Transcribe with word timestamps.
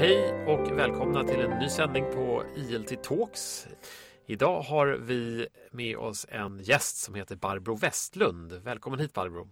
Hej 0.00 0.44
och 0.46 0.78
välkomna 0.78 1.24
till 1.24 1.40
en 1.40 1.58
ny 1.58 1.68
sändning 1.68 2.04
på 2.04 2.44
ILT 2.56 3.02
Talks. 3.02 3.66
Idag 4.26 4.62
har 4.62 4.86
vi 4.86 5.48
med 5.70 5.96
oss 5.96 6.26
en 6.28 6.58
gäst 6.58 6.96
som 6.96 7.14
heter 7.14 7.36
Barbro 7.36 7.76
Westlund. 7.76 8.52
Välkommen 8.52 9.00
hit 9.00 9.14
Barbro! 9.14 9.48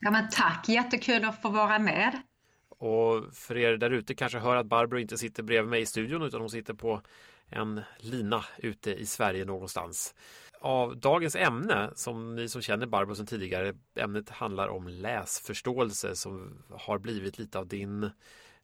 Ja 0.00 0.10
men 0.10 0.28
tack, 0.30 0.68
jättekul 0.68 1.24
att 1.24 1.42
få 1.42 1.48
vara 1.48 1.78
med. 1.78 2.22
Och 2.68 3.34
för 3.34 3.56
er 3.56 3.76
där 3.76 3.90
ute 3.90 4.14
kanske 4.14 4.38
hör 4.38 4.56
att 4.56 4.66
Barbro 4.66 4.98
inte 4.98 5.18
sitter 5.18 5.42
bredvid 5.42 5.70
mig 5.70 5.80
i 5.80 5.86
studion 5.86 6.22
utan 6.22 6.40
hon 6.40 6.50
sitter 6.50 6.74
på 6.74 7.00
en 7.48 7.80
lina 7.98 8.44
ute 8.58 8.94
i 8.94 9.06
Sverige 9.06 9.44
någonstans. 9.44 10.14
Av 10.60 10.96
dagens 10.96 11.36
ämne, 11.36 11.90
som 11.94 12.34
ni 12.34 12.48
som 12.48 12.62
känner 12.62 12.86
Barbro 12.86 13.14
sedan 13.14 13.26
tidigare, 13.26 13.74
ämnet 13.94 14.30
handlar 14.30 14.68
om 14.68 14.88
läsförståelse 14.88 16.16
som 16.16 16.62
har 16.70 16.98
blivit 16.98 17.38
lite 17.38 17.58
av 17.58 17.66
din, 17.66 18.10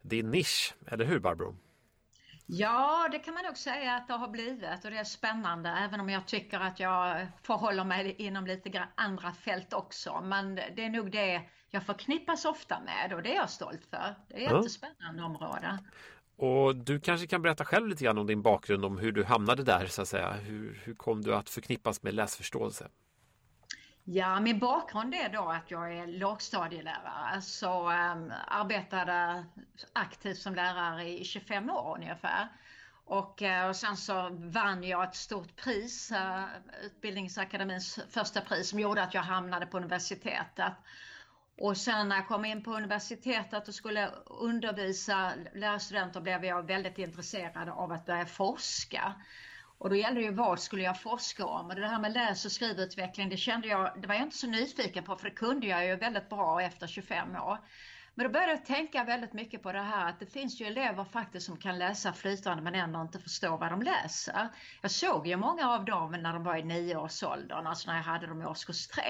din 0.09 0.31
nisch, 0.31 0.75
eller 0.87 1.05
hur 1.05 1.19
Barbro? 1.19 1.57
Ja, 2.51 3.09
det 3.13 3.19
kan 3.19 3.35
man 3.35 3.45
nog 3.45 3.57
säga 3.57 3.95
att 3.95 4.09
det 4.09 4.15
har 4.15 4.29
blivit 4.29 4.85
och 4.85 4.91
det 4.91 4.99
är 4.99 5.05
spännande 5.05 5.69
även 5.69 6.01
om 6.01 6.11
jag 6.11 6.27
tycker 6.27 6.61
att 6.61 6.81
jag 6.81 7.27
förhåller 7.43 7.85
mig 7.85 8.15
inom 8.19 8.47
lite 8.47 8.89
andra 8.95 9.33
fält 9.33 9.73
också. 9.73 10.21
Men 10.21 10.55
det 10.55 10.85
är 10.85 10.91
nog 10.91 11.11
det 11.11 11.43
jag 11.71 11.83
förknippas 11.83 12.45
ofta 12.45 12.81
med 12.81 13.13
och 13.13 13.23
det 13.23 13.33
är 13.33 13.37
jag 13.37 13.51
stolt 13.51 13.87
för. 13.91 14.15
Det 14.29 14.35
är 14.35 14.47
ett 14.47 14.53
jättespännande 14.53 15.23
område. 15.23 15.79
Och 16.37 16.77
du 16.77 17.01
kanske 17.01 17.27
kan 17.27 17.43
berätta 17.43 17.65
själv 17.65 17.89
lite 17.89 18.05
grann 18.05 18.19
om 18.19 18.27
din 18.27 18.43
bakgrund, 18.43 18.85
om 18.85 18.99
hur 18.99 19.13
du 19.13 19.25
hamnade 19.25 19.63
där 19.63 19.87
så 19.87 20.03
att 20.03 20.09
säga. 20.09 20.33
Hur, 20.33 20.81
hur 20.85 20.95
kom 20.95 21.23
du 21.23 21.35
att 21.35 21.51
förknippas 21.51 22.03
med 22.03 22.15
läsförståelse? 22.15 22.89
Ja, 24.11 24.41
min 24.41 24.59
bakgrund 24.59 25.15
är 25.15 25.29
då 25.29 25.49
att 25.49 25.71
jag 25.71 25.97
är 25.97 26.07
lågstadielärare 26.07 27.43
så 27.43 27.91
um, 27.91 28.33
arbetade 28.47 29.45
aktivt 29.93 30.39
som 30.39 30.55
lärare 30.55 31.09
i 31.09 31.25
25 31.25 31.71
år 31.71 31.97
ungefär. 31.97 32.49
Och, 33.05 33.43
eh, 33.43 33.69
och 33.69 33.77
sen 33.77 33.97
så 33.97 34.29
vann 34.33 34.85
jag 34.85 35.05
ett 35.05 35.15
stort 35.15 35.57
pris, 35.57 36.13
uh, 36.13 36.45
Utbildningsakademins 36.83 37.99
första 38.11 38.41
pris 38.41 38.71
som 38.71 38.81
gjorde 38.81 39.03
att 39.03 39.15
jag 39.15 39.23
hamnade 39.23 39.67
på 39.67 39.77
universitetet. 39.77 40.73
Och 41.59 41.77
sen 41.77 42.09
när 42.09 42.17
jag 42.17 42.29
kom 42.29 42.45
in 42.45 42.63
på 42.63 42.71
universitetet 42.71 43.69
och 43.69 43.75
skulle 43.75 44.11
undervisa 44.27 45.33
lärarstudenter 45.55 46.21
blev 46.21 46.45
jag 46.45 46.67
väldigt 46.67 46.99
intresserad 46.99 47.69
av 47.69 47.93
att 47.93 48.07
börja 48.07 48.27
forska. 48.27 49.15
Och 49.79 49.91
då 49.91 49.97
gällde 49.97 50.21
det 50.21 50.25
ju 50.25 50.33
vad 50.33 50.61
skulle 50.61 50.83
jag 50.83 51.01
forska 51.01 51.47
om? 51.47 51.67
Och 51.67 51.75
det 51.75 51.87
här 51.87 52.01
med 52.01 52.13
läs 52.13 52.45
och 52.45 52.53
skrivutveckling, 52.53 53.29
det 53.29 53.37
kände 53.37 53.69
jag, 53.69 53.91
det 54.01 54.09
var 54.09 54.15
jag 54.15 54.25
inte 54.25 54.37
så 54.37 54.47
nyfiken 54.47 55.05
på 55.05 55.17
för 55.17 55.25
det 55.25 55.35
kunde 55.35 55.67
jag 55.67 55.87
ju 55.87 55.97
väldigt 55.97 56.29
bra 56.29 56.63
efter 56.63 56.87
25 56.87 57.37
år. 57.37 57.59
Men 58.15 58.27
då 58.27 58.33
började 58.33 58.53
jag 58.53 58.65
tänka 58.65 59.05
väldigt 59.05 59.33
mycket 59.33 59.63
på 59.63 59.73
det 59.73 59.81
här 59.81 60.09
att 60.09 60.21
det 60.21 60.27
finns 60.27 60.61
ju 60.61 60.67
elever 60.67 61.05
faktiskt 61.05 61.47
som 61.47 61.57
kan 61.57 61.79
läsa 61.79 62.13
flytande 62.13 62.63
men 62.63 62.75
ändå 62.75 63.01
inte 63.01 63.19
förstå 63.19 63.57
vad 63.57 63.71
de 63.71 63.83
läser. 63.83 64.49
Jag 64.83 64.91
såg 64.91 65.27
ju 65.27 65.37
många 65.37 65.71
av 65.71 65.85
dem 65.85 66.13
när 66.13 66.33
de 66.33 66.45
var 66.45 66.57
i 66.57 66.63
nioårsåldern, 66.63 67.67
alltså 67.67 67.91
när 67.91 67.97
jag 67.97 68.05
hade 68.05 68.27
dem 68.27 68.43
i 68.43 68.47
årskurs 68.47 68.87
3. 68.87 69.03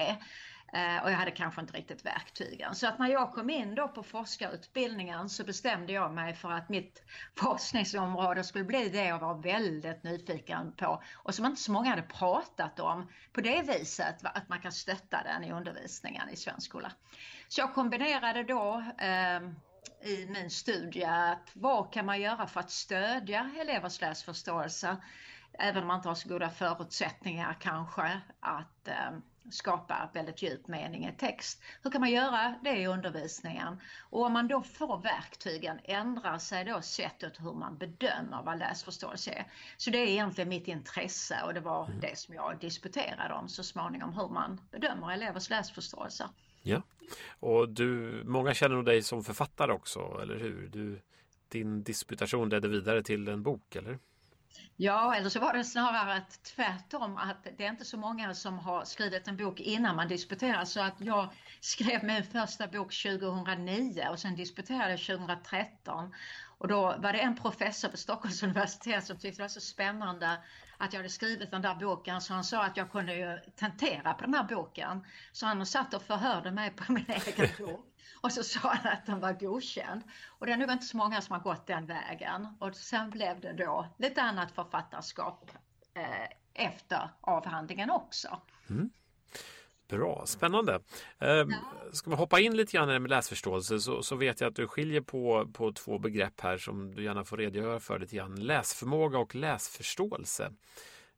Eh, 0.73 1.03
och 1.03 1.11
jag 1.11 1.15
hade 1.15 1.31
kanske 1.31 1.61
inte 1.61 1.73
riktigt 1.73 2.05
verktygen. 2.05 2.75
Så 2.75 2.87
att 2.87 2.99
när 2.99 3.07
jag 3.07 3.33
kom 3.33 3.49
in 3.49 3.75
då 3.75 3.87
på 3.87 4.03
forskarutbildningen 4.03 5.29
så 5.29 5.43
bestämde 5.43 5.93
jag 5.93 6.13
mig 6.13 6.33
för 6.33 6.51
att 6.51 6.69
mitt 6.69 7.03
forskningsområde 7.35 8.43
skulle 8.43 8.63
bli 8.63 8.89
det 8.89 9.05
jag 9.05 9.19
var 9.19 9.35
väldigt 9.35 10.03
nyfiken 10.03 10.71
på 10.71 11.03
och 11.15 11.35
som 11.35 11.45
inte 11.45 11.61
så 11.61 11.71
många 11.71 11.89
hade 11.89 12.01
pratat 12.01 12.79
om 12.79 13.11
på 13.33 13.41
det 13.41 13.61
viset 13.61 14.15
att 14.23 14.49
man 14.49 14.61
kan 14.61 14.71
stötta 14.71 15.23
den 15.23 15.43
i 15.43 15.51
undervisningen 15.51 16.29
i 16.29 16.35
svensk 16.35 16.67
skola. 16.67 16.91
Så 17.47 17.61
jag 17.61 17.73
kombinerade 17.73 18.43
då 18.43 18.83
eh, 18.97 19.41
i 20.11 20.25
min 20.27 20.49
studie 20.49 21.03
att 21.03 21.49
vad 21.53 21.93
kan 21.93 22.05
man 22.05 22.21
göra 22.21 22.47
för 22.47 22.59
att 22.59 22.71
stödja 22.71 23.51
elevers 23.59 24.01
läsförståelse 24.01 24.97
även 25.59 25.81
om 25.81 25.87
man 25.87 25.95
inte 25.95 26.07
har 26.07 26.15
så 26.15 26.29
goda 26.29 26.49
förutsättningar 26.49 27.57
kanske 27.59 28.21
att 28.39 28.87
eh, 28.87 29.11
skapa 29.51 30.09
väldigt 30.13 30.41
djup 30.41 30.67
mening 30.67 31.05
i 31.05 31.13
text. 31.17 31.61
Hur 31.83 31.91
kan 31.91 32.01
man 32.01 32.11
göra 32.11 32.55
det 32.63 32.77
i 32.77 32.87
undervisningen? 32.87 33.81
Och 34.09 34.25
om 34.25 34.33
man 34.33 34.47
då 34.47 34.61
får 34.61 35.01
verktygen 35.01 35.79
ändrar 35.83 36.37
sig 36.37 36.65
då 36.65 36.81
sättet 36.81 37.33
hur 37.39 37.53
man 37.53 37.77
bedömer 37.77 38.43
vad 38.43 38.59
läsförståelse 38.59 39.31
är. 39.31 39.45
Så 39.77 39.89
det 39.89 39.97
är 39.97 40.07
egentligen 40.07 40.49
mitt 40.49 40.67
intresse 40.67 41.41
och 41.45 41.53
det 41.53 41.59
var 41.59 41.85
mm. 41.85 41.99
det 41.99 42.17
som 42.17 42.35
jag 42.35 42.59
disputerade 42.59 43.33
om 43.33 43.49
så 43.49 43.63
småningom, 43.63 44.13
hur 44.13 44.29
man 44.29 44.61
bedömer 44.71 45.11
elevers 45.11 45.49
läsförståelse. 45.49 46.29
Ja, 46.61 46.81
och 47.39 47.69
du, 47.69 48.21
många 48.25 48.53
känner 48.53 48.75
nog 48.75 48.85
dig 48.85 49.03
som 49.03 49.23
författare 49.23 49.71
också, 49.71 50.19
eller 50.21 50.39
hur? 50.39 50.69
Du, 50.73 51.01
din 51.47 51.83
disputation 51.83 52.49
ledde 52.49 52.67
vidare 52.67 53.03
till 53.03 53.27
en 53.27 53.43
bok, 53.43 53.75
eller? 53.75 53.99
Ja, 54.75 55.15
eller 55.15 55.29
så 55.29 55.39
var 55.39 55.53
det 55.53 55.63
snarare 55.63 56.21
tvärtom 56.55 57.17
att 57.17 57.47
det 57.57 57.65
är 57.65 57.69
inte 57.69 57.85
så 57.85 57.97
många 57.97 58.33
som 58.33 58.59
har 58.59 58.85
skrivit 58.85 59.27
en 59.27 59.37
bok 59.37 59.59
innan 59.59 59.95
man 59.95 60.07
disputerar 60.07 60.65
så 60.65 60.81
att 60.81 61.01
jag 61.01 61.29
skrev 61.59 62.03
min 62.03 62.23
första 62.23 62.67
bok 62.67 62.93
2009 63.03 64.07
och 64.11 64.19
sen 64.19 64.35
disputerade 64.35 64.97
2013 64.97 66.13
och 66.57 66.67
då 66.67 66.81
var 66.81 67.13
det 67.13 67.19
en 67.19 67.35
professor 67.35 67.89
på 67.89 67.97
Stockholms 67.97 68.43
universitet 68.43 69.05
som 69.05 69.17
tyckte 69.17 69.41
det 69.41 69.43
var 69.43 69.49
så 69.49 69.61
spännande 69.61 70.37
att 70.77 70.93
jag 70.93 70.99
hade 70.99 71.09
skrivit 71.09 71.51
den 71.51 71.61
där 71.61 71.75
boken 71.75 72.21
så 72.21 72.33
han 72.33 72.43
sa 72.43 72.63
att 72.65 72.77
jag 72.77 72.91
kunde 72.91 73.13
ju 73.13 73.39
tentera 73.55 74.13
på 74.13 74.25
den 74.25 74.33
här 74.33 74.43
boken. 74.43 75.05
Så 75.31 75.45
han 75.45 75.65
satt 75.65 75.93
och 75.93 76.01
förhörde 76.01 76.51
mig 76.51 76.69
på 76.69 76.91
min 76.91 77.05
egen 77.07 77.49
bok. 77.59 77.88
Och 78.21 78.31
så 78.31 78.43
sa 78.43 78.59
han 78.59 78.93
att 78.93 79.05
den 79.05 79.19
var 79.19 79.33
godkänd. 79.33 80.01
Och 80.27 80.45
det 80.45 80.51
är 80.51 80.57
nog 80.57 80.71
inte 80.71 80.85
så 80.85 80.97
många 80.97 81.21
som 81.21 81.33
har 81.33 81.41
gått 81.41 81.67
den 81.67 81.85
vägen. 81.85 82.47
Och 82.59 82.75
sen 82.75 83.09
blev 83.09 83.41
det 83.41 83.53
då 83.53 83.87
lite 83.97 84.21
annat 84.21 84.51
författarskap 84.51 85.51
eh, 85.93 86.63
efter 86.65 87.09
avhandlingen 87.21 87.89
också. 87.89 88.41
Mm. 88.69 88.89
Bra, 89.89 90.23
spännande. 90.25 90.79
Eh, 91.19 91.47
ska 91.91 92.09
man 92.09 92.19
hoppa 92.19 92.39
in 92.39 92.57
lite 92.57 92.77
grann 92.77 93.01
med 93.01 93.09
läsförståelse 93.09 93.79
så, 93.79 94.03
så, 94.03 94.15
vet 94.15 94.41
jag 94.41 94.49
att 94.49 94.55
du 94.55 94.67
skiljer 94.67 95.01
på, 95.01 95.49
på 95.53 95.71
två 95.71 95.99
begrepp 95.99 96.41
här 96.41 96.57
som 96.57 96.95
du 96.95 97.03
gärna 97.03 97.23
får 97.23 97.37
redogöra 97.37 97.79
för 97.79 97.99
lite 97.99 98.15
grann. 98.15 98.35
Läsförmåga 98.35 99.17
och 99.17 99.35
läsförståelse. 99.35 100.51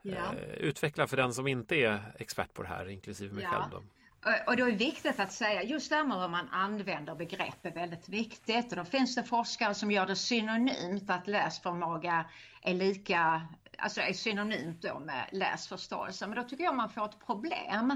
Ja. 0.02 0.34
Eh, 0.34 0.54
utveckla 0.54 1.08
för 1.08 1.18
den 1.18 1.34
som 1.34 1.48
inte 1.48 1.76
är 1.76 2.16
expert 2.20 2.54
på 2.54 2.62
det 2.62 2.68
här, 2.68 2.90
inklusive 2.90 3.34
mig 3.34 3.44
ja. 3.44 3.50
själv. 3.50 3.72
Då. 3.72 3.84
Eh, 4.26 4.48
och 4.48 4.58
då 4.58 4.66
är 4.66 4.72
det 4.72 4.78
viktigt 4.78 5.20
att 5.20 5.32
säga, 5.32 5.64
just 5.64 5.90
det 5.90 5.96
här 5.96 6.04
med 6.04 6.22
hur 6.22 6.28
man 6.28 6.50
använder 6.50 7.16
begrepp 7.16 7.66
är 7.66 7.72
väldigt 7.72 8.10
viktigt. 8.10 8.72
Och 8.72 8.78
då 8.78 8.86
finns 8.86 9.16
det 9.16 9.24
forskare 9.24 9.74
som 9.74 9.92
gör 9.92 10.06
det 10.06 10.16
synonymt 10.16 11.10
att 11.10 11.28
läsförmåga 11.28 12.26
är 12.62 12.74
lika, 12.74 13.48
alltså 13.78 14.02
är 14.02 14.14
synonymt 14.14 14.82
då 14.82 15.00
med 15.00 15.30
läsförståelse. 15.32 16.28
Men 16.28 16.36
då 16.36 16.44
tycker 16.44 16.64
jag 16.64 16.76
man 16.76 16.90
får 16.90 17.06
ett 17.06 17.26
problem. 17.26 17.92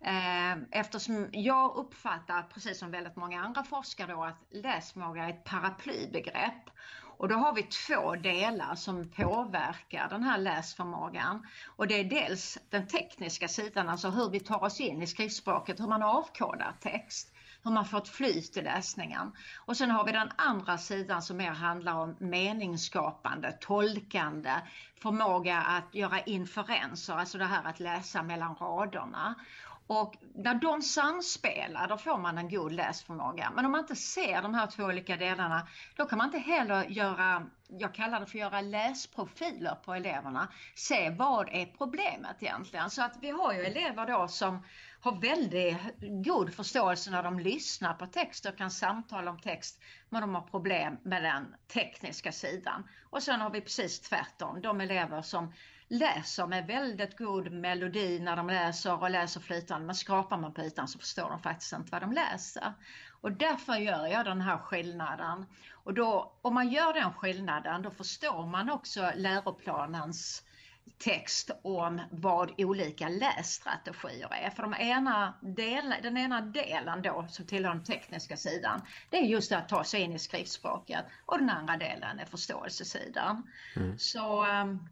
Eh, 0.00 0.80
eftersom 0.80 1.28
jag 1.32 1.76
uppfattar, 1.76 2.42
precis 2.42 2.78
som 2.78 2.90
väldigt 2.90 3.16
många 3.16 3.44
andra 3.44 3.64
forskare, 3.64 4.12
då, 4.12 4.24
att 4.24 4.46
läsförmåga 4.50 5.24
är 5.24 5.30
ett 5.30 5.44
paraplybegrepp. 5.44 6.70
Och 7.20 7.28
då 7.28 7.34
har 7.34 7.52
vi 7.54 7.62
två 7.62 8.16
delar 8.16 8.74
som 8.74 9.08
påverkar 9.08 10.08
den 10.08 10.22
här 10.22 10.38
läsförmågan. 10.38 11.46
Och 11.76 11.86
det 11.86 12.00
är 12.00 12.04
dels 12.04 12.58
den 12.70 12.86
tekniska 12.86 13.48
sidan, 13.48 13.88
alltså 13.88 14.10
hur 14.10 14.30
vi 14.30 14.40
tar 14.40 14.64
oss 14.64 14.80
in 14.80 15.02
i 15.02 15.06
skriftspråket, 15.06 15.80
hur 15.80 15.86
man 15.86 16.02
avkodar 16.02 16.76
text 16.80 17.32
hur 17.64 17.70
man 17.70 17.84
får 17.84 17.98
ett 17.98 18.08
flyt 18.08 18.56
i 18.56 18.62
läsningen. 18.62 19.32
Och 19.58 19.76
sen 19.76 19.90
har 19.90 20.04
vi 20.04 20.12
den 20.12 20.30
andra 20.36 20.78
sidan 20.78 21.22
som 21.22 21.36
mer 21.36 21.50
handlar 21.50 21.94
om 21.94 22.16
meningsskapande, 22.18 23.52
tolkande, 23.52 24.54
förmåga 25.02 25.58
att 25.58 25.94
göra 25.94 26.20
inferenser, 26.20 27.14
alltså 27.14 27.38
det 27.38 27.44
här 27.44 27.64
att 27.64 27.80
läsa 27.80 28.22
mellan 28.22 28.54
raderna. 28.54 29.34
Och 29.92 30.16
när 30.34 30.54
de 30.54 30.82
samspelar 30.82 31.88
då 31.88 31.96
får 31.96 32.18
man 32.18 32.38
en 32.38 32.48
god 32.48 32.72
läsförmåga. 32.72 33.52
Men 33.54 33.64
om 33.64 33.72
man 33.72 33.80
inte 33.80 33.96
ser 33.96 34.42
de 34.42 34.54
här 34.54 34.66
två 34.66 34.82
olika 34.84 35.16
delarna 35.16 35.68
då 35.96 36.06
kan 36.06 36.18
man 36.18 36.26
inte 36.26 36.38
heller 36.38 36.84
göra, 36.84 37.46
jag 37.68 37.94
kallar 37.94 38.20
det 38.20 38.26
för 38.26 38.38
att 38.38 38.40
göra 38.40 38.60
läsprofiler 38.60 39.74
på 39.74 39.94
eleverna. 39.94 40.48
Se 40.74 41.10
vad 41.10 41.48
är 41.48 41.66
problemet 41.66 42.36
egentligen? 42.42 42.90
Så 42.90 43.02
att 43.02 43.16
vi 43.20 43.30
har 43.30 43.52
ju 43.52 43.60
elever 43.60 44.06
då 44.06 44.28
som 44.28 44.64
har 45.00 45.20
väldigt 45.20 45.76
god 46.00 46.54
förståelse 46.54 47.10
när 47.10 47.22
de 47.22 47.38
lyssnar 47.38 47.94
på 47.94 48.06
text 48.06 48.46
och 48.46 48.56
kan 48.56 48.70
samtala 48.70 49.30
om 49.30 49.38
text 49.38 49.80
men 50.08 50.20
de 50.20 50.34
har 50.34 50.42
problem 50.42 50.96
med 51.02 51.22
den 51.22 51.54
tekniska 51.72 52.32
sidan. 52.32 52.88
Och 53.10 53.22
sen 53.22 53.40
har 53.40 53.50
vi 53.50 53.60
precis 53.60 54.00
tvärtom, 54.00 54.60
de 54.60 54.80
elever 54.80 55.22
som 55.22 55.52
läser 55.88 56.46
med 56.46 56.66
väldigt 56.66 57.18
god 57.18 57.52
melodi 57.52 58.18
när 58.20 58.36
de 58.36 58.46
läser 58.46 59.02
och 59.02 59.10
läser 59.10 59.40
flytande. 59.40 59.86
Men 59.86 59.94
skrapar 59.94 60.38
man 60.38 60.54
på 60.54 60.62
ytan 60.62 60.88
så 60.88 60.98
förstår 60.98 61.30
de 61.30 61.42
faktiskt 61.42 61.72
inte 61.72 61.92
vad 61.92 62.02
de 62.02 62.12
läser. 62.12 62.72
Och 63.20 63.32
därför 63.32 63.74
gör 63.74 64.06
jag 64.06 64.24
den 64.24 64.40
här 64.40 64.58
skillnaden. 64.58 65.46
Och 65.72 65.94
då, 65.94 66.32
om 66.42 66.54
man 66.54 66.68
gör 66.68 66.92
den 66.92 67.12
skillnaden 67.12 67.82
då 67.82 67.90
förstår 67.90 68.46
man 68.46 68.70
också 68.70 69.12
läroplanens 69.16 70.42
text 70.98 71.50
om 71.62 72.00
vad 72.10 72.60
olika 72.60 73.08
lässtrategier 73.08 74.34
är. 74.34 74.50
För 74.50 74.62
de 74.62 74.74
ena 74.74 75.34
del, 75.40 75.94
den 76.02 76.16
ena 76.16 76.40
delen 76.40 77.02
då 77.02 77.26
som 77.30 77.46
tillhör 77.46 77.74
den 77.74 77.84
tekniska 77.84 78.36
sidan, 78.36 78.82
det 79.10 79.16
är 79.16 79.22
just 79.22 79.52
att 79.52 79.68
ta 79.68 79.84
sig 79.84 80.00
in 80.00 80.12
i 80.12 80.18
skriftspråket 80.18 81.04
och 81.26 81.38
den 81.38 81.50
andra 81.50 81.76
delen 81.76 82.18
är 82.18 82.24
förståelsesidan. 82.24 83.50
Mm. 83.76 83.98
Så 83.98 84.46
um, 84.46 84.88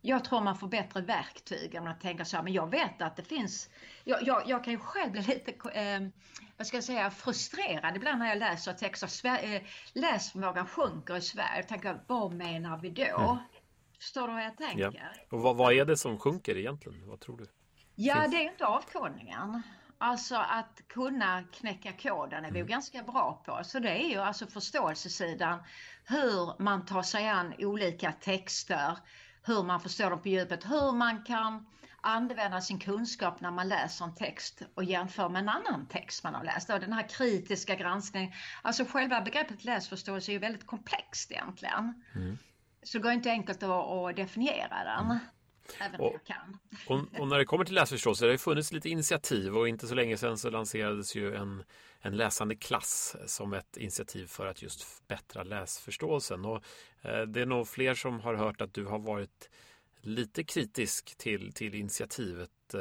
jag 0.00 0.24
tror 0.24 0.40
man 0.40 0.56
får 0.56 0.68
bättre 0.68 1.00
verktyg 1.00 1.74
än 1.74 1.86
att 1.86 2.00
tänka 2.00 2.24
så 2.24 2.36
här, 2.36 2.44
men 2.44 2.52
jag 2.52 2.70
vet 2.70 3.02
att 3.02 3.16
det 3.16 3.22
finns, 3.22 3.68
jag, 4.04 4.22
jag, 4.22 4.42
jag 4.46 4.64
kan 4.64 4.72
ju 4.72 4.78
själv 4.78 5.12
bli 5.12 5.22
lite, 5.22 5.50
eh, 5.80 6.00
vad 6.56 6.66
ska 6.66 6.76
jag 6.76 6.84
säga, 6.84 7.10
frustrerad 7.10 7.96
ibland 7.96 8.18
när 8.18 8.28
jag 8.28 8.38
läser 8.38 8.72
texter. 8.72 9.54
Eh, 9.54 9.62
läsförmågan 9.92 10.66
sjunker 10.66 11.16
i 11.16 11.20
Sverige. 11.20 11.56
Jag 11.56 11.68
tänker, 11.68 12.00
vad 12.06 12.32
menar 12.32 12.78
vi 12.78 12.90
då? 12.90 13.02
Mm. 13.02 13.36
Förstår 14.02 14.28
du 14.28 14.34
vad 14.34 14.44
jag 14.44 14.56
tänker? 14.56 14.92
Ja. 14.94 15.26
Och 15.30 15.40
vad, 15.40 15.56
vad, 15.56 15.72
är 15.72 15.84
det 15.84 15.96
som 15.96 16.18
sjunker 16.18 16.56
egentligen? 16.56 17.08
Vad 17.08 17.20
tror 17.20 17.36
du? 17.36 17.46
Ja, 17.94 18.14
Finns... 18.14 18.30
det 18.30 18.36
är 18.36 18.50
inte 18.50 18.66
avkodningen. 18.66 19.62
Alltså 19.98 20.36
att 20.36 20.82
kunna 20.88 21.44
knäcka 21.52 21.92
koden 21.92 22.44
är 22.44 22.50
vi 22.50 22.58
mm. 22.58 22.70
ganska 22.70 23.02
bra 23.02 23.42
på. 23.46 23.64
Så 23.64 23.78
det 23.78 23.90
är 23.90 24.08
ju 24.08 24.18
alltså 24.18 24.46
förståelsesidan. 24.46 25.62
Hur 26.04 26.62
man 26.62 26.86
tar 26.86 27.02
sig 27.02 27.28
an 27.28 27.54
olika 27.58 28.12
texter. 28.12 28.98
Hur 29.42 29.62
man 29.62 29.80
förstår 29.80 30.10
dem 30.10 30.22
på 30.22 30.28
djupet. 30.28 30.64
Hur 30.64 30.92
man 30.92 31.24
kan 31.24 31.66
använda 32.00 32.60
sin 32.60 32.78
kunskap 32.78 33.40
när 33.40 33.50
man 33.50 33.68
läser 33.68 34.04
en 34.04 34.14
text 34.14 34.62
och 34.74 34.84
jämför 34.84 35.28
med 35.28 35.42
en 35.42 35.48
annan 35.48 35.86
text 35.86 36.24
man 36.24 36.34
har 36.34 36.44
läst. 36.44 36.70
Och 36.70 36.80
den 36.80 36.92
här 36.92 37.08
kritiska 37.08 37.74
granskningen. 37.74 38.32
Alltså 38.62 38.84
själva 38.84 39.20
begreppet 39.20 39.64
läsförståelse 39.64 40.30
är 40.30 40.32
ju 40.32 40.38
väldigt 40.38 40.66
komplext 40.66 41.30
egentligen. 41.32 42.02
Mm. 42.14 42.38
Så 42.82 42.98
det 42.98 43.02
går 43.02 43.12
inte 43.12 43.30
enkelt 43.30 43.62
att, 43.62 44.16
definiera 44.16 44.84
den. 44.84 45.04
Mm. 45.04 45.18
Även 45.80 46.00
och, 46.00 46.12
jag 46.12 46.24
kan. 46.24 46.58
Och, 46.86 47.20
och, 47.20 47.28
när 47.28 47.38
det 47.38 47.44
kommer 47.44 47.64
till 47.64 47.74
läsförståelse, 47.74 48.26
det 48.26 48.32
har 48.32 48.38
funnits 48.38 48.72
lite 48.72 48.88
initiativ 48.88 49.56
och 49.56 49.68
inte 49.68 49.86
så 49.86 49.94
länge 49.94 50.16
sedan 50.16 50.38
så 50.38 50.50
lanserades 50.50 51.14
ju 51.14 51.34
en, 51.34 51.64
en 52.00 52.16
läsande 52.16 52.54
klass 52.56 53.16
som 53.26 53.52
ett 53.52 53.76
initiativ 53.76 54.26
för 54.26 54.46
att 54.46 54.62
just 54.62 54.82
förbättra 54.82 55.42
läsförståelsen. 55.42 56.44
Och, 56.44 56.64
eh, 57.02 57.22
det 57.22 57.40
är 57.40 57.46
nog 57.46 57.68
fler 57.68 57.94
som 57.94 58.20
har 58.20 58.34
hört 58.34 58.60
att 58.60 58.74
du 58.74 58.84
har 58.84 58.98
varit 58.98 59.50
lite 60.00 60.44
kritisk 60.44 61.18
till, 61.18 61.52
till 61.52 61.74
initiativet. 61.74 62.74
Eh, 62.74 62.80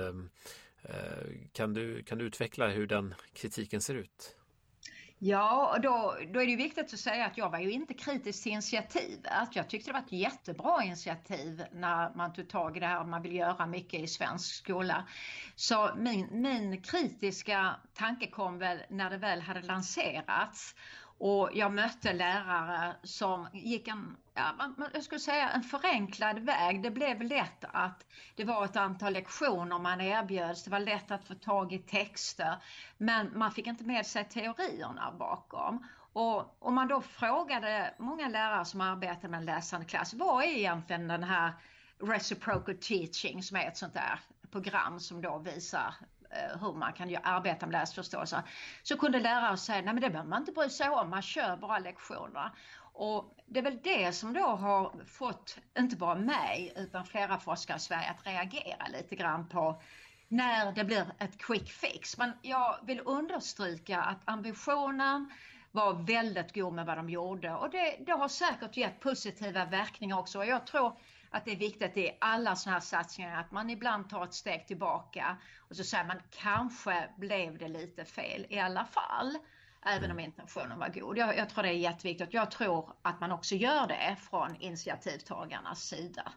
eh 0.83 1.27
kan, 1.51 1.73
du, 1.73 2.03
kan 2.03 2.17
du 2.17 2.25
utveckla 2.25 2.67
hur 2.67 2.87
den 2.87 3.15
kritiken 3.33 3.81
ser 3.81 3.95
ut? 3.95 4.35
Ja, 5.23 5.73
och 5.75 5.81
då, 5.81 6.17
då 6.33 6.41
är 6.41 6.47
det 6.47 6.55
viktigt 6.55 6.93
att 6.93 6.99
säga 6.99 7.25
att 7.25 7.37
jag 7.37 7.49
var 7.49 7.59
ju 7.59 7.71
inte 7.71 7.93
kritisk 7.93 8.43
till 8.43 8.51
initiativet. 8.51 9.47
Jag 9.51 9.69
tyckte 9.69 9.89
det 9.89 9.93
var 9.93 9.99
ett 9.99 10.11
jättebra 10.11 10.83
initiativ 10.83 11.63
när 11.71 12.15
man 12.15 12.33
tog 12.33 12.49
tag 12.49 12.77
i 12.77 12.79
det 12.79 12.85
här 12.85 13.03
man 13.05 13.21
vill 13.21 13.35
göra 13.35 13.65
mycket 13.65 13.99
i 13.99 14.07
svensk 14.07 14.55
skola. 14.55 15.07
Så 15.55 15.89
min, 15.97 16.27
min 16.31 16.81
kritiska 16.81 17.75
tanke 17.93 18.27
kom 18.27 18.57
väl 18.57 18.83
när 18.89 19.09
det 19.09 19.17
väl 19.17 19.41
hade 19.41 19.61
lanserats 19.61 20.75
och 21.21 21.49
jag 21.53 21.73
mötte 21.73 22.13
lärare 22.13 22.95
som 23.03 23.47
gick 23.53 23.87
en, 23.87 24.17
ja, 24.33 24.53
jag 24.93 25.03
skulle 25.03 25.19
säga 25.19 25.49
en 25.49 25.63
förenklad 25.63 26.39
väg. 26.39 26.83
Det 26.83 26.91
blev 26.91 27.21
lätt 27.21 27.65
att 27.71 28.05
det 28.35 28.43
var 28.43 28.65
ett 28.65 28.75
antal 28.75 29.13
lektioner 29.13 29.79
man 29.79 30.01
erbjöds. 30.01 30.63
Det 30.63 30.71
var 30.71 30.79
lätt 30.79 31.11
att 31.11 31.27
få 31.27 31.35
tag 31.35 31.73
i 31.73 31.79
texter. 31.79 32.55
Men 32.97 33.37
man 33.37 33.51
fick 33.51 33.67
inte 33.67 33.83
med 33.83 34.05
sig 34.05 34.25
teorierna 34.29 35.11
bakom. 35.19 35.87
Och 36.13 36.57
om 36.59 36.75
man 36.75 36.87
då 36.87 37.01
frågade 37.01 37.93
många 37.97 38.27
lärare 38.27 38.65
som 38.65 38.81
arbetar 38.81 39.27
med 39.27 39.37
en 39.37 39.45
läsande 39.45 39.85
klass, 39.85 40.13
vad 40.13 40.43
är 40.43 40.47
egentligen 40.47 41.07
den 41.07 41.23
här 41.23 41.53
reciprocal 41.99 42.77
teaching 42.77 43.43
som 43.43 43.57
är 43.57 43.67
ett 43.67 43.77
sånt 43.77 43.93
där 43.93 44.19
program 44.51 44.99
som 44.99 45.21
då 45.21 45.37
visar 45.37 45.95
Eh, 46.33 46.59
hur 46.61 46.73
man 46.73 46.93
kan 46.93 47.17
arbeta 47.23 47.65
med 47.65 47.73
läsförståelse 47.73 48.43
så 48.83 48.97
kunde 48.97 49.19
lärare 49.19 49.57
säga 49.57 49.81
nej 49.81 49.93
men 49.93 50.01
det 50.01 50.09
behöver 50.09 50.29
man 50.29 50.41
inte 50.41 50.51
bry 50.51 50.69
sig 50.69 50.89
om, 50.89 51.09
man 51.09 51.21
kör 51.21 51.57
bara 51.57 51.79
lektionerna. 51.79 52.51
Och 52.93 53.35
det 53.45 53.59
är 53.59 53.63
väl 53.63 53.79
det 53.83 54.13
som 54.13 54.33
då 54.33 54.47
har 54.47 55.05
fått, 55.05 55.57
inte 55.79 55.95
bara 55.95 56.15
mig, 56.15 56.73
utan 56.75 57.05
flera 57.05 57.37
forskare 57.37 57.77
i 57.77 57.79
Sverige 57.79 58.09
att 58.09 58.27
reagera 58.27 58.87
lite 58.93 59.15
grann 59.15 59.47
på 59.49 59.81
när 60.27 60.71
det 60.71 60.83
blir 60.83 61.05
ett 61.19 61.37
quick 61.37 61.71
fix. 61.71 62.17
Men 62.17 62.31
jag 62.41 62.77
vill 62.83 63.01
understryka 63.05 64.01
att 64.01 64.21
ambitionen 64.25 65.31
var 65.71 65.93
väldigt 65.93 66.53
god 66.55 66.73
med 66.73 66.85
vad 66.85 66.97
de 66.97 67.09
gjorde 67.09 67.51
och 67.55 67.69
det, 67.69 67.97
det 67.99 68.11
har 68.11 68.27
säkert 68.27 68.77
gett 68.77 68.99
positiva 68.99 69.65
verkningar 69.65 70.19
också. 70.19 70.39
Och 70.39 70.45
jag 70.45 70.67
tror 70.67 70.93
att 71.31 71.45
det 71.45 71.51
är 71.51 71.55
viktigt 71.55 71.97
i 71.97 72.17
alla 72.21 72.55
sådana 72.55 72.73
här 72.73 72.85
satsningar 72.85 73.39
att 73.39 73.51
man 73.51 73.69
ibland 73.69 74.09
tar 74.09 74.23
ett 74.23 74.33
steg 74.33 74.67
tillbaka 74.67 75.37
och 75.57 75.75
så 75.75 75.83
säger 75.83 76.05
man 76.05 76.19
kanske 76.29 77.09
blev 77.17 77.57
det 77.57 77.67
lite 77.67 78.05
fel 78.05 78.45
i 78.49 78.59
alla 78.59 78.85
fall. 78.85 79.37
Även 79.85 80.11
om 80.11 80.19
intentionen 80.19 80.79
var 80.79 80.89
god. 80.89 81.17
Jag, 81.17 81.37
jag 81.37 81.49
tror 81.49 81.63
det 81.63 81.69
är 81.69 81.73
jätteviktigt. 81.73 82.33
Jag 82.33 82.51
tror 82.51 82.93
att 83.01 83.19
man 83.19 83.31
också 83.31 83.55
gör 83.55 83.87
det 83.87 84.17
från 84.29 84.55
initiativtagarnas 84.55 85.87
sida. 85.87 86.31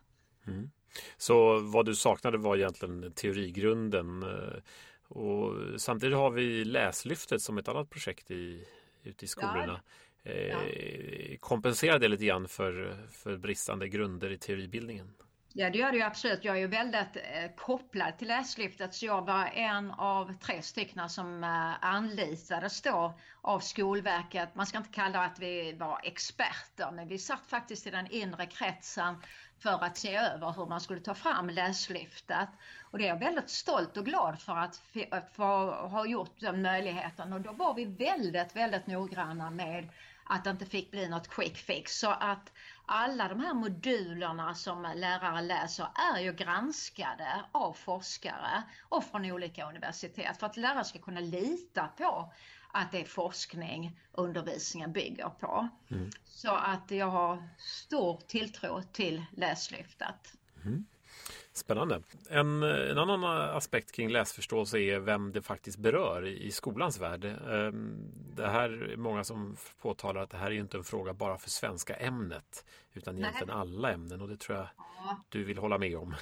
Mm. 0.46 0.70
Så 1.16 1.60
vad 1.60 1.86
du 1.86 1.94
saknade 1.94 2.38
var 2.38 2.56
egentligen 2.56 3.12
teorigrunden. 3.12 4.22
Eh, 4.22 4.62
och 5.08 5.80
samtidigt 5.80 6.16
har 6.16 6.30
vi 6.30 6.64
Läslyftet 6.64 7.42
som 7.42 7.58
ett 7.58 7.68
annat 7.68 7.90
projekt 7.90 8.30
i, 8.30 8.64
ute 9.02 9.24
i 9.24 9.28
skolorna. 9.28 9.66
Ja, 9.66 9.80
eh, 10.24 11.36
kompenserar 11.40 11.98
det 11.98 12.08
lite 12.08 12.24
grann 12.24 12.48
för, 12.48 12.96
för 13.10 13.36
bristande 13.36 13.88
grunder 13.88 14.30
i 14.30 14.38
teoribildningen? 14.38 15.14
Ja 15.56 15.70
det 15.70 15.78
gör 15.78 15.90
det 15.90 15.96
ju 15.96 16.02
absolut. 16.02 16.44
Jag 16.44 16.56
är 16.56 16.60
ju 16.60 16.66
väldigt 16.66 17.16
eh, 17.16 17.54
kopplad 17.56 18.18
till 18.18 18.28
Läslyftet 18.28 18.94
så 18.94 19.06
jag 19.06 19.26
var 19.26 19.46
en 19.46 19.90
av 19.90 20.34
tre 20.34 20.62
stycken 20.62 21.08
som 21.08 21.44
eh, 21.44 21.84
anlitades 21.84 22.82
då 22.82 23.18
av 23.42 23.60
Skolverket. 23.60 24.54
Man 24.54 24.66
ska 24.66 24.78
inte 24.78 24.90
kalla 24.90 25.18
det 25.18 25.24
att 25.24 25.38
vi 25.38 25.72
var 25.72 26.00
experter 26.02 26.90
men 26.92 27.08
vi 27.08 27.18
satt 27.18 27.46
faktiskt 27.46 27.86
i 27.86 27.90
den 27.90 28.06
inre 28.10 28.46
kretsen 28.46 29.14
för 29.64 29.84
att 29.84 29.96
se 29.96 30.16
över 30.16 30.52
hur 30.52 30.66
man 30.66 30.80
skulle 30.80 31.00
ta 31.00 31.14
fram 31.14 31.50
Läslyftet. 31.50 32.48
Och 32.90 32.98
det 32.98 33.04
är 33.04 33.08
jag 33.08 33.18
väldigt 33.18 33.50
stolt 33.50 33.96
och 33.96 34.04
glad 34.04 34.40
för 34.40 34.56
att, 34.56 34.82
att 35.10 35.34
få 35.34 35.70
ha 35.70 36.06
gjort 36.06 36.40
den 36.40 36.62
möjligheten 36.62 37.32
och 37.32 37.40
då 37.40 37.52
var 37.52 37.74
vi 37.74 37.84
väldigt, 37.84 38.56
väldigt 38.56 38.86
noggranna 38.86 39.50
med 39.50 39.88
att 40.24 40.44
det 40.44 40.50
inte 40.50 40.66
fick 40.66 40.90
bli 40.90 41.08
något 41.08 41.28
quick 41.28 41.56
fix. 41.56 41.98
Så 41.98 42.10
att 42.10 42.52
alla 42.86 43.28
de 43.28 43.40
här 43.40 43.54
modulerna 43.54 44.54
som 44.54 44.92
lärare 44.94 45.42
läser 45.42 45.86
är 46.14 46.20
ju 46.20 46.32
granskade 46.32 47.44
av 47.52 47.72
forskare 47.72 48.62
och 48.88 49.04
från 49.04 49.24
olika 49.24 49.68
universitet 49.68 50.36
för 50.38 50.46
att 50.46 50.56
lärare 50.56 50.84
ska 50.84 50.98
kunna 50.98 51.20
lita 51.20 51.88
på 51.96 52.32
att 52.74 52.92
det 52.92 53.00
är 53.00 53.04
forskning 53.04 54.00
undervisningen 54.12 54.92
bygger 54.92 55.28
på. 55.28 55.68
Mm. 55.90 56.10
Så 56.24 56.54
att 56.54 56.90
jag 56.90 57.06
har 57.06 57.48
stor 57.58 58.20
tilltro 58.26 58.82
till 58.92 59.24
Läslyftet. 59.32 60.36
Mm. 60.64 60.84
Spännande. 61.52 62.02
En, 62.30 62.62
en, 62.62 62.98
annan 62.98 63.24
aspekt 63.24 63.92
kring 63.92 64.10
läsförståelse 64.10 64.78
är 64.78 64.98
vem 64.98 65.32
det 65.32 65.42
faktiskt 65.42 65.78
berör 65.78 66.26
i, 66.26 66.50
skolans 66.50 67.00
värld. 67.00 67.24
Ehm, 67.24 68.12
det 68.36 68.48
här 68.48 68.70
är 68.70 68.96
många 68.96 69.24
som 69.24 69.56
påtalar 69.80 70.22
att 70.22 70.30
det 70.30 70.36
här 70.36 70.46
är 70.46 70.54
inte 70.54 70.76
en 70.76 70.84
fråga 70.84 71.12
bara 71.12 71.38
för 71.38 71.50
svenska 71.50 71.94
ämnet 71.94 72.64
utan 72.92 73.18
egentligen 73.18 73.48
Nej. 73.48 73.56
alla 73.56 73.92
ämnen 73.92 74.20
och 74.20 74.28
det 74.28 74.36
tror 74.36 74.58
jag 74.58 74.68
ja. 74.76 75.16
du 75.28 75.44
vill 75.44 75.58
hålla 75.58 75.78
med 75.78 75.96
om. 75.96 76.14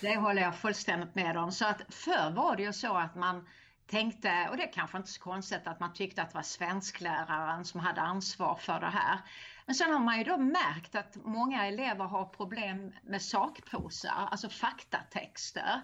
Det 0.00 0.16
håller 0.16 0.42
jag 0.42 0.58
fullständigt 0.58 1.14
med 1.14 1.36
om. 1.36 1.52
Så 1.52 1.66
att 1.66 1.82
förr 1.88 2.30
var 2.30 2.56
det 2.56 2.62
ju 2.62 2.72
så 2.72 2.96
att 2.96 3.14
man 3.14 3.46
tänkte, 3.88 4.48
och 4.50 4.56
det 4.56 4.62
är 4.62 4.72
kanske 4.72 4.98
inte 4.98 5.10
så 5.10 5.20
konstigt 5.20 5.66
att 5.66 5.80
man 5.80 5.92
tyckte 5.92 6.22
att 6.22 6.30
det 6.30 6.34
var 6.34 6.42
svenskläraren 6.42 7.64
som 7.64 7.80
hade 7.80 8.00
ansvar 8.00 8.54
för 8.54 8.80
det 8.80 8.86
här. 8.86 9.18
Men 9.66 9.74
sen 9.74 9.92
har 9.92 10.00
man 10.00 10.18
ju 10.18 10.24
då 10.24 10.36
märkt 10.36 10.94
att 10.94 11.16
många 11.24 11.66
elever 11.66 12.04
har 12.04 12.24
problem 12.24 12.92
med 13.02 13.22
sakprosa, 13.22 14.10
alltså 14.10 14.48
faktatexter. 14.48 15.80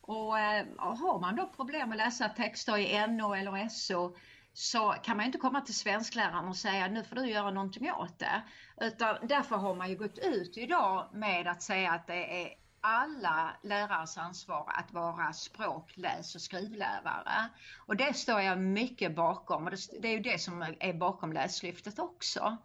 Och 0.00 0.38
eh, 0.38 0.66
har 0.78 1.20
man 1.20 1.36
då 1.36 1.46
problem 1.46 1.90
att 1.90 1.98
läsa 1.98 2.28
texter 2.28 2.76
i 2.76 3.06
NO 3.06 3.34
eller 3.34 3.68
SO 3.68 4.16
så 4.52 4.94
kan 5.02 5.16
man 5.16 5.26
inte 5.26 5.38
komma 5.38 5.60
till 5.60 5.74
svenskläraren 5.74 6.48
och 6.48 6.56
säga 6.56 6.88
nu 6.88 7.04
får 7.04 7.16
du 7.16 7.26
göra 7.26 7.50
någonting 7.50 7.92
åt 7.92 8.18
det. 8.18 8.42
Utan 8.80 9.16
därför 9.22 9.56
har 9.56 9.74
man 9.74 9.90
ju 9.90 9.96
gått 9.96 10.18
ut 10.18 10.56
idag 10.56 11.08
med 11.12 11.46
att 11.46 11.62
säga 11.62 11.92
att 11.92 12.06
det 12.06 12.42
är 12.42 12.54
alla 12.80 13.56
lärares 13.62 14.18
ansvar 14.18 14.64
att 14.66 14.92
vara 14.92 15.32
språk-, 15.32 15.92
läs 15.96 16.34
och 16.34 16.40
skrivlärare. 16.40 17.48
Och 17.86 17.96
det 17.96 18.16
står 18.16 18.40
jag 18.40 18.58
mycket 18.58 19.16
bakom 19.16 19.66
och 19.66 19.72
det 20.00 20.08
är 20.08 20.12
ju 20.12 20.20
det 20.20 20.38
som 20.38 20.62
är 20.80 20.92
bakom 20.92 21.32
Läslyftet 21.32 21.98
också. 21.98 22.56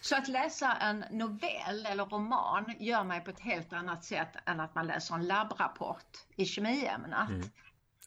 Så 0.00 0.16
att 0.16 0.28
läsa 0.28 0.72
en 0.72 1.04
novell 1.10 1.86
eller 1.86 2.04
roman 2.04 2.74
gör 2.78 3.04
mig 3.04 3.20
på 3.20 3.30
ett 3.30 3.40
helt 3.40 3.72
annat 3.72 4.04
sätt 4.04 4.36
än 4.46 4.60
att 4.60 4.74
man 4.74 4.86
läser 4.86 5.14
en 5.14 5.26
labbrapport 5.26 6.06
i 6.36 6.44
kemiämnet. 6.44 7.28
Mm. 7.28 7.42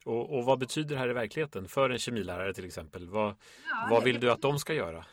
Och, 0.06 0.38
och, 0.38 0.46
vad 0.46 0.60
betyder 0.60 0.96
det 0.96 1.02
här 1.02 1.10
i 1.10 1.14
verkligheten 1.14 1.68
för 1.68 1.90
en 1.90 2.00
kemilärare 2.00 2.54
till 2.54 2.66
exempel? 2.66 3.10
Vad, 3.10 3.28
ja, 3.70 3.88
vad 3.90 4.04
vill 4.04 4.20
du 4.20 4.32
att 4.32 4.42
de 4.42 4.60
ska 4.60 4.74
göra? 4.74 5.06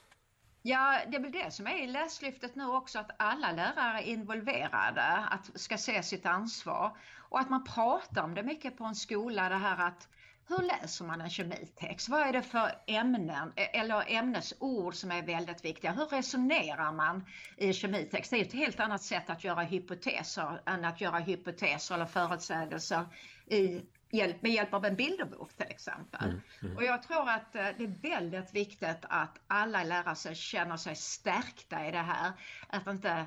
Ja, 0.69 1.01
det 1.07 1.17
är 1.17 1.21
väl 1.21 1.33
det 1.33 1.51
som 1.51 1.67
är 1.67 1.83
i 1.83 1.87
Läslyftet 1.87 2.57
nu 2.57 2.67
också, 2.67 2.99
att 2.99 3.11
alla 3.19 3.53
lärare 3.53 3.99
är 3.99 4.07
involverade, 4.07 5.03
att 5.31 5.61
ska 5.61 5.79
se 5.79 6.03
sitt 6.03 6.27
ansvar 6.27 6.97
och 7.29 7.41
att 7.41 7.51
man 7.51 7.65
pratar 7.65 8.23
om 8.23 8.35
det 8.35 8.43
mycket 8.43 8.77
på 8.77 8.85
en 8.85 8.95
skola, 8.95 9.49
det 9.49 9.55
här 9.55 9.87
att 9.87 10.09
hur 10.49 10.63
läser 10.63 11.05
man 11.05 11.21
en 11.21 11.31
kemitext? 11.31 12.09
Vad 12.09 12.21
är 12.21 12.33
det 12.33 12.43
för 12.43 12.73
ämnen 12.87 13.53
e-, 13.57 13.79
eller 13.79 14.05
ämnesord 14.13 14.95
som 14.95 15.11
är 15.11 15.23
väldigt 15.23 15.65
viktiga? 15.65 15.93
Hur 15.93 16.07
resonerar 16.07 16.93
man 16.93 17.27
i 17.57 17.73
kemitext? 17.73 18.31
Det 18.31 18.37
är 18.37 18.45
ett 18.45 18.53
helt 18.53 18.81
annat 18.81 19.03
sätt 19.03 19.31
att 19.31 19.45
göra 19.45 19.63
hypoteser 19.63 20.61
än 20.67 20.85
att 20.85 21.01
göra 21.01 21.19
hypoteser 21.19 21.95
eller 21.95 22.07
förutsägelser 22.07 23.07
i 23.47 23.83
hjälp, 24.11 24.43
med 24.43 24.53
hjälp 24.53 24.75
av 24.75 24.85
en 24.85 24.97
bilderbok 24.97 25.57
till 25.57 25.67
exempel. 25.67 26.25
Mm, 26.29 26.41
mm. 26.63 26.77
Och 26.77 26.85
jag 26.85 27.03
tror 27.03 27.31
att 27.31 27.55
eh, 27.55 27.67
det 27.79 27.85
är 27.85 28.11
väldigt 28.11 28.55
viktigt 28.55 28.99
att 29.03 29.41
alla 29.47 29.85
lärare 29.85 30.35
känner 30.35 30.77
sig 30.77 30.97
stärkta 30.97 31.87
i 31.87 31.91
det 31.91 31.99
här. 31.99 32.33
Att 32.69 32.87
inte 32.87 33.27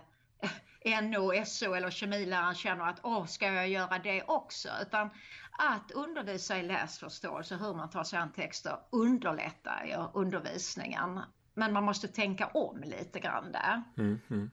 NO, 1.02 1.46
SO 1.46 1.74
eller 1.74 1.90
kemiläraren 1.90 2.56
känner 2.56 2.86
att 2.86 3.00
åh, 3.04 3.26
ska 3.26 3.54
jag 3.54 3.70
göra 3.70 4.00
det 4.00 4.24
också? 4.24 4.70
Utan 4.82 5.10
att 5.52 5.92
undervisa 5.92 6.58
i 6.58 6.64
läsförståelse, 6.64 7.56
hur 7.56 7.74
man 7.74 7.90
tar 7.90 8.04
sig 8.04 8.20
an 8.20 8.32
texter, 8.32 8.78
underlättar 8.90 9.86
ju 9.86 10.20
undervisningen. 10.20 11.20
Men 11.54 11.74
man 11.74 11.84
måste 11.84 12.08
tänka 12.08 12.48
om 12.48 12.84
lite 12.84 13.20
grann 13.20 13.52
där. 13.52 13.84
Mm, 13.98 14.20
mm. 14.30 14.52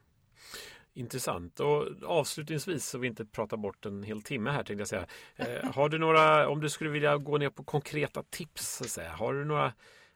Intressant 0.99 1.59
och 1.59 1.87
avslutningsvis 2.05 2.85
så 2.85 2.97
vi 2.97 3.07
inte 3.07 3.25
pratar 3.25 3.57
bort 3.57 3.85
en 3.85 4.03
hel 4.03 4.21
timme 4.21 4.49
här 4.49 4.63
tänkte 4.63 4.81
jag 4.81 4.87
säga. 4.87 5.05
Eh, 5.35 5.71
har 5.75 5.89
du 5.89 5.97
några, 5.97 6.49
om 6.49 6.61
du 6.61 6.69
skulle 6.69 6.89
vilja 6.89 7.17
gå 7.17 7.37
ner 7.37 7.49
på 7.49 7.63
konkreta 7.63 8.23
tips, 8.23 8.75
så 8.75 8.83
att 8.83 8.89
säga, 8.89 9.11
har 9.11 9.33
du 9.33 9.45
några 9.45 9.65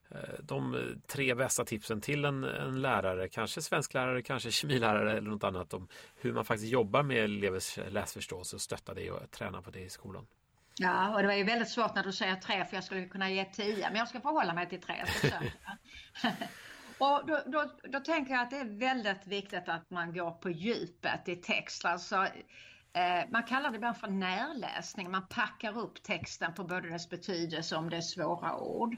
eh, 0.10 0.18
de 0.40 0.78
tre 1.08 1.36
bästa 1.36 1.66
tipsen 1.66 2.02
till 2.02 2.26
en, 2.26 2.44
en 2.44 2.82
lärare, 2.82 3.30
kanske 3.30 3.62
svensklärare, 3.62 4.22
kanske 4.22 4.52
kemilärare 4.52 5.12
eller 5.12 5.30
något 5.30 5.44
annat 5.44 5.74
om 5.74 5.88
hur 6.16 6.34
man 6.34 6.46
faktiskt 6.46 6.72
jobbar 6.72 7.04
med 7.04 7.24
elevers 7.24 7.80
läsförståelse 7.90 8.56
och 8.56 8.62
stöttar 8.62 8.96
det 8.96 9.12
och 9.12 9.32
tränar 9.32 9.62
på 9.62 9.72
det 9.72 9.80
i 9.80 9.90
skolan? 9.90 10.28
Ja, 10.80 11.16
och 11.16 11.22
det 11.22 11.28
var 11.28 11.34
ju 11.34 11.44
väldigt 11.44 11.70
svårt 11.70 11.96
när 11.96 12.04
du 12.04 12.12
säger 12.12 12.36
tre 12.36 12.66
för 12.66 12.78
jag 12.78 12.84
skulle 12.84 13.06
kunna 13.06 13.30
ge 13.30 13.46
tio, 13.46 13.90
men 13.90 13.96
jag 13.96 14.08
ska 14.08 14.22
förhålla 14.22 14.54
mig 14.54 14.70
till 14.70 14.82
tre. 14.82 15.06
och 17.04 17.28
då, 17.28 17.40
då, 17.46 17.72
då, 17.84 18.00
tänker 18.00 18.34
jag 18.34 18.42
att 18.42 18.50
det 18.50 18.58
är 18.58 18.80
väldigt 18.80 19.28
viktigt 19.28 19.70
att 19.70 19.90
man 19.90 20.14
går 20.14 20.32
på 20.32 20.50
djupet 20.50 21.30
i 21.30 21.36
text. 21.36 21.86
Alltså, 21.86 22.16
eh, 22.94 23.30
man 23.30 23.44
kallar 23.44 23.70
det 23.70 23.76
ibland 23.76 23.98
för 23.98 24.08
närläsning. 24.08 25.12
Man 25.12 25.28
packar 25.28 25.78
upp 25.78 26.04
texten 26.04 26.54
på 26.54 26.64
både 26.64 26.90
dess 26.90 27.10
betydelse 27.10 27.76
och 27.76 27.82
om 27.82 27.90
det 27.90 27.98
är 27.98 28.02
svåra 28.02 28.58
ord. 28.58 28.96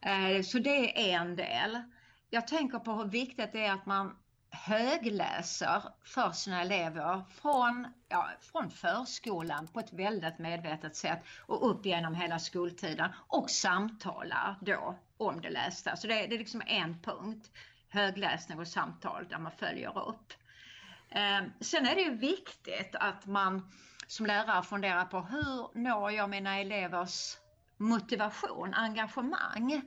Eh, 0.00 0.42
så 0.42 0.58
det 0.58 1.12
är 1.12 1.20
en 1.20 1.36
del. 1.36 1.82
Jag 2.30 2.46
tänker 2.46 2.78
på 2.78 2.92
hur 2.92 3.08
viktigt 3.08 3.52
det 3.52 3.66
är 3.66 3.72
att 3.72 3.86
man 3.86 4.16
högläser 4.50 5.82
för 6.02 6.32
sina 6.32 6.62
elever 6.62 7.24
från, 7.40 7.86
ja, 8.08 8.30
från 8.40 8.70
förskolan 8.70 9.68
på 9.68 9.80
ett 9.80 9.92
väldigt 9.92 10.38
medvetet 10.38 10.96
sätt 10.96 11.24
och 11.46 11.70
upp 11.70 11.86
genom 11.86 12.14
hela 12.14 12.38
skoltiden 12.38 13.10
och 13.16 13.50
samtalar 13.50 14.56
då 14.60 14.98
om 15.16 15.40
det 15.40 15.50
lästa. 15.50 15.96
Så 15.96 16.06
det, 16.06 16.14
det 16.14 16.34
är 16.34 16.38
liksom 16.38 16.62
en 16.66 17.02
punkt, 17.02 17.50
högläsning 17.88 18.58
och 18.58 18.68
samtal 18.68 19.26
där 19.28 19.38
man 19.38 19.52
följer 19.52 20.08
upp. 20.08 20.32
Eh, 21.10 21.42
sen 21.60 21.86
är 21.86 21.94
det 21.94 22.02
ju 22.02 22.16
viktigt 22.16 22.94
att 22.94 23.26
man 23.26 23.72
som 24.06 24.26
lärare 24.26 24.62
funderar 24.62 25.04
på 25.04 25.20
hur 25.20 25.78
når 25.78 26.12
jag 26.12 26.30
mina 26.30 26.58
elevers 26.58 27.36
motivation, 27.76 28.74
engagemang? 28.74 29.82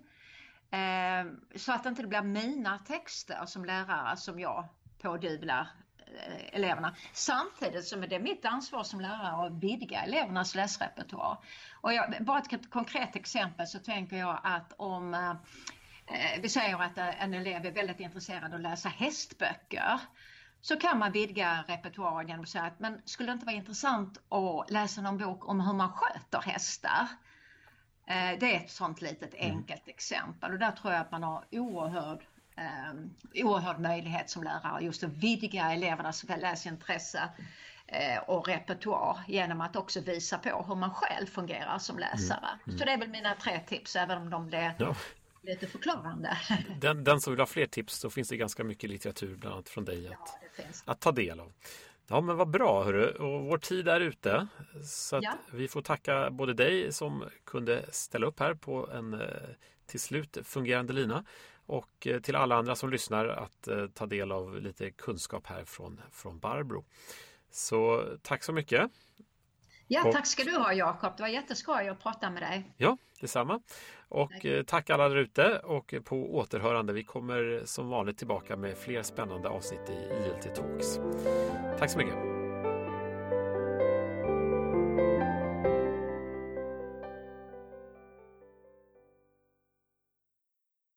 Ehm, 0.72 1.42
så 1.56 1.74
att 1.74 1.84
det 1.84 1.90
inte 1.90 2.08
blir 2.08 2.22
mina 2.22 2.80
texter 2.80 3.46
som 3.46 3.66
lärare 3.66 4.18
som 4.18 4.40
jag 4.40 4.68
pådyvlar 5.02 5.68
eh, 6.08 6.56
eleverna. 6.56 6.96
Samtidigt 7.14 7.86
som 7.86 8.02
det 8.02 8.16
är 8.16 8.20
mitt 8.20 8.46
ansvar 8.46 8.84
som 8.84 9.02
lärare 9.02 9.48
att 9.48 9.64
vidga 9.64 10.02
elevernas 10.02 10.56
läsrepertoar. 10.56 11.38
Och 11.82 11.94
jag, 11.94 12.16
bara 12.26 12.40
ett 12.40 12.70
konkret 12.70 13.16
exempel 13.16 13.68
så 13.68 13.80
tänker 13.80 14.18
jag 14.18 14.40
att 14.44 14.74
om 14.78 15.14
eh, 15.14 15.30
eh, 15.30 16.42
vi 16.42 16.50
säger 16.50 16.82
att 16.82 16.98
en 16.98 17.34
elev 17.34 17.66
är 17.66 17.72
väldigt 17.72 18.00
intresserad 18.00 18.46
av 18.46 18.54
att 18.54 18.62
läsa 18.62 18.90
hästböcker 18.90 20.00
så 20.62 20.76
kan 20.76 21.00
man 21.00 21.12
vidga 21.12 21.64
repertoaren 21.68 22.28
genom 22.28 22.44
att 22.44 22.50
säga 22.50 22.64
att 22.64 22.80
men 22.80 23.02
skulle 23.06 23.30
det 23.30 23.34
inte 23.34 23.46
vara 23.46 23.56
intressant 23.56 24.18
att 24.30 24.72
läsa 24.72 25.02
någon 25.02 25.18
bok 25.18 25.48
om 25.50 25.60
hur 25.60 25.74
man 25.74 25.92
sköter 25.92 26.42
hästar? 26.42 27.08
Eh, 28.10 28.40
det 28.40 28.56
är 28.56 28.60
ett 28.60 28.72
sånt 28.72 29.02
litet 29.02 29.34
mm. 29.34 29.58
enkelt 29.58 29.82
mm. 29.82 29.94
exempel 29.96 30.52
och 30.52 30.60
där 30.60 30.72
tror 30.72 30.94
jag 30.94 31.02
att 31.02 31.12
man 31.12 31.24
har 31.24 31.44
oerhörd, 31.52 32.20
eh, 32.58 33.46
oerhörd 33.46 33.80
möjlighet 33.80 34.30
som 34.30 34.44
lärare 34.44 34.84
just 34.84 35.04
att 35.04 35.10
vidga 35.10 35.72
elevernas 35.72 36.26
läsintresse 36.42 37.30
eh, 37.88 38.18
och 38.28 38.48
repertoar 38.48 39.20
genom 39.28 39.62
att 39.62 39.76
också 39.76 40.02
visa 40.02 40.38
på 40.38 40.66
hur 40.68 40.76
man 40.76 40.94
själv 40.94 41.26
fungerar 41.26 41.80
som 41.80 41.98
mm. 41.98 42.10
läsare. 42.10 42.50
Mm. 42.68 42.80
Så 42.80 42.86
det 42.86 42.92
är 42.92 42.98
väl 42.98 43.10
mina 43.10 43.36
tre 43.36 43.60
tips 43.60 43.96
även 43.96 44.18
om 44.18 44.30
de 44.30 44.48
blir 44.48 44.76
ja. 44.80 44.96
lite 45.42 45.68
förklarande. 45.68 46.38
Den, 46.82 47.04
den 47.04 47.22
som 47.22 47.34
vill 47.34 47.40
ha 47.40 47.48
fler 47.48 47.66
tips 47.66 47.96
så 47.96 48.10
finns 48.10 48.30
det 48.30 48.38
ganska 48.38 48.64
mycket 48.64 48.90
litteratur 48.90 49.36
bland 49.36 49.54
annat 49.54 49.70
från 49.70 49.86
dig 49.86 50.08
att, 50.08 50.40
ja, 50.58 50.64
att 50.86 51.00
ta 51.00 51.12
del 51.12 51.40
av. 51.40 51.54
Ja 52.10 52.22
men 52.22 52.38
vad 52.38 52.50
bra 52.50 52.84
hörru. 52.84 53.12
och 53.12 53.46
vår 53.46 53.58
tid 53.58 53.88
är 53.88 54.00
ute. 54.00 54.48
Så 54.84 55.20
ja. 55.22 55.34
vi 55.52 55.68
får 55.68 55.82
tacka 55.82 56.32
både 56.32 56.54
dig 56.54 56.94
som 56.94 57.26
kunde 57.44 57.86
ställa 57.92 58.28
upp 58.28 58.40
här 58.40 58.54
på 58.54 58.90
en 58.90 59.14
eh, 59.14 59.20
till 59.86 60.00
slut 60.00 60.38
fungerande 60.44 60.94
lina 60.94 61.26
och 61.66 62.08
eh, 62.08 62.20
till 62.20 62.36
alla 62.36 62.56
andra 62.56 62.76
som 62.76 62.90
lyssnar 62.90 63.26
att 63.28 63.68
eh, 63.68 63.88
ta 63.88 64.06
del 64.06 64.32
av 64.32 64.62
lite 64.62 64.92
kunskap 64.92 65.48
här 65.48 65.66
från, 65.66 66.02
från 66.12 66.40
Barbro. 66.40 66.86
Så 67.52 68.04
tack 68.22 68.44
så 68.44 68.54
mycket. 68.54 68.92
Ja, 69.92 70.08
och, 70.08 70.14
tack 70.14 70.28
ska 70.28 70.44
du 70.44 70.58
ha 70.58 70.74
Jakob. 70.74 71.14
Det 71.18 71.24
var 71.24 71.30
jätteskoj 71.30 71.90
att 71.90 72.04
prata 72.04 72.30
med 72.30 72.42
dig. 72.44 72.72
Ja, 72.78 72.98
detsamma. 73.22 73.60
Och 74.10 74.32
tack, 74.32 74.46
eh, 74.46 74.64
tack 74.64 74.90
alla 74.90 75.10
där 75.10 75.16
ute 75.16 75.60
och 75.60 75.94
på 76.04 76.36
återhörande. 76.36 76.94
Vi 76.94 77.04
kommer 77.04 77.62
som 77.66 77.90
vanligt 77.90 78.18
tillbaka 78.18 78.56
med 78.56 78.78
fler 78.78 79.04
spännande 79.04 79.50
avsnitt 79.50 79.90
i 79.90 80.26
ILT 80.26 80.56
Talks. 80.56 81.00
Tack 81.80 81.90
så 81.90 81.98
mycket. 81.98 82.39